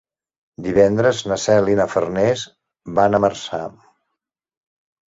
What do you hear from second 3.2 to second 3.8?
Marçà.